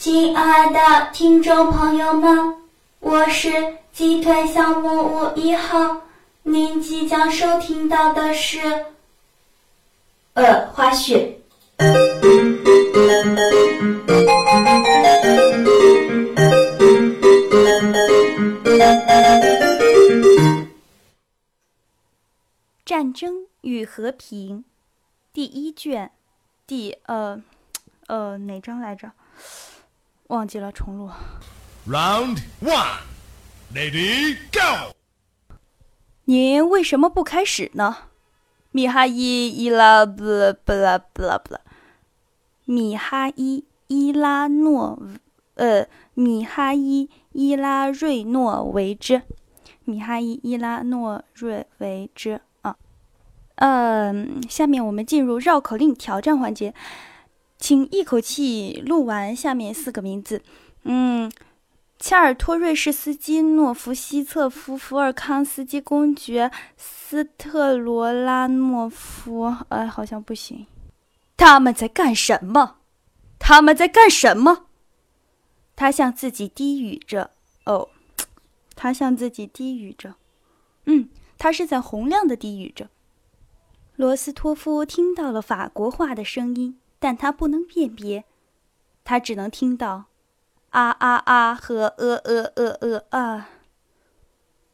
[0.00, 2.56] 亲爱的听众朋友们，
[3.00, 3.50] 我是
[3.92, 6.00] 鸡腿小木屋一号，
[6.42, 8.86] 您即将收听到的是，
[10.32, 11.34] 呃，花絮。
[22.86, 24.64] 战争与和平，
[25.34, 26.10] 第一卷，
[26.66, 27.42] 第呃
[28.06, 29.12] 呃哪章来着？
[30.30, 31.10] 忘记了，重录。
[31.88, 33.00] Round one,
[33.74, 34.94] ready, go!
[36.24, 37.96] 您为什么不开始呢？
[38.70, 41.60] 米哈伊伊拉布拉布拉布拉布拉，
[42.64, 45.02] 米哈伊伊拉诺
[45.56, 49.22] 呃米哈伊伊拉瑞诺维之，
[49.84, 52.76] 米哈伊伊拉诺瑞维之啊。
[53.56, 56.72] 嗯，下面我们进入绕口令挑战环节，
[57.60, 60.42] 请一口气录完下面四个名字。
[60.82, 61.30] 嗯。
[62.02, 70.66] 切尔托瑞什斯基诺夫西策夫福尔康斯基公爵斯特罗拉诺夫，哎，好像不行。
[71.36, 72.76] 他们在干什么？
[73.38, 74.64] 他们在干什么？
[75.76, 77.32] 他向自己低语着。
[77.66, 77.90] 哦，
[78.74, 80.14] 他向自己低语着。
[80.86, 82.88] 嗯，他是在洪亮的低语着。
[83.96, 88.24] 罗斯托夫听到了法国话的声音，但他不能辨别，
[89.02, 90.04] 他只能听到。
[90.70, 93.48] 啊啊啊和呃呃呃呃啊！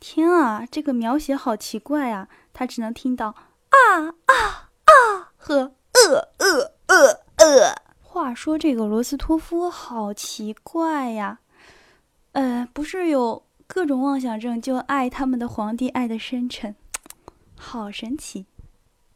[0.00, 2.28] 天啊，这个描写好奇怪啊！
[2.54, 3.34] 他只能听到
[3.68, 7.82] 啊啊啊和呃呃呃呃。
[8.00, 11.40] 话说这个罗斯托夫好奇怪呀，
[12.32, 16.74] 呃，不是有各种妄想症，就爱他们的皇帝爱的深沉，
[17.54, 18.46] 好神奇！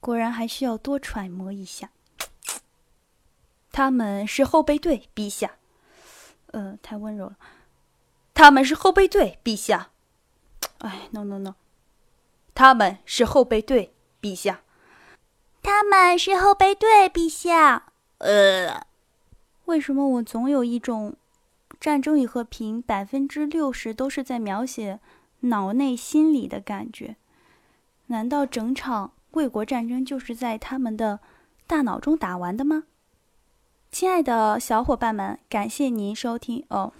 [0.00, 1.88] 果然还需要多揣摩一下。
[3.78, 5.52] 他们是后备队，陛下。
[6.46, 7.36] 呃，太温柔了。
[8.34, 9.90] 他们是后备队，陛下。
[10.78, 11.54] 哎，no no no，
[12.56, 14.62] 他们是后备队，陛下。
[15.62, 17.92] 他们是后备队，陛下。
[18.18, 18.84] 呃，
[19.66, 21.14] 为什么我总有一种
[21.78, 24.98] 战争与和平百分之六十都是在描写
[25.42, 27.14] 脑内心理的感觉？
[28.06, 31.20] 难道整场卫国战争就是在他们的
[31.68, 32.82] 大脑中打完的吗？
[33.90, 36.92] 亲爱的小伙伴们，感谢您收听哦。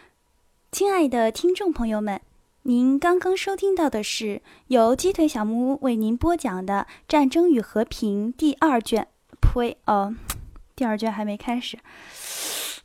[0.70, 2.20] 亲爱的听众朋友们，
[2.62, 9.08] 您刚刚收听到的是由鸡腿小木屋为您播讲的《战争与和平》第二卷。
[9.40, 9.78] 呸！
[9.86, 10.14] 哦，
[10.76, 11.78] 第二卷还没开始，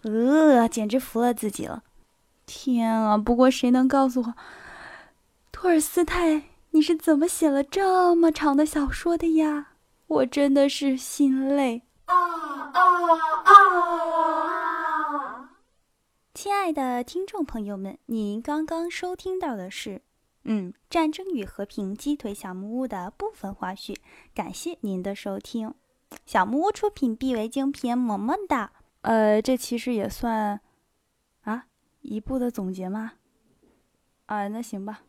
[0.04, 1.84] 呃，简直服了自己了。
[2.46, 3.18] 天啊！
[3.18, 4.34] 不过谁能告诉我，
[5.52, 9.68] 托尔斯泰你是怎么写了这么长的小说的呀？
[10.08, 11.84] 我真的是心累。
[12.06, 12.53] 啊！
[12.74, 12.80] 哦
[13.46, 15.48] 哦
[16.34, 20.02] 亲爱的听众朋友们，您刚刚收听到的是，
[20.44, 23.96] 嗯，《战争与和平》鸡腿小木屋的部分花絮。
[24.34, 25.74] 感谢您的收听，
[26.26, 28.72] 小木屋出品，必为精品，么么哒。
[29.02, 30.60] 呃，这其实也算
[31.42, 31.68] 啊
[32.02, 33.14] 一部的总结吗？
[34.26, 35.04] 啊，那行吧。